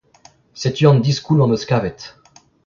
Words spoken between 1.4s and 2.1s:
am eus kavet.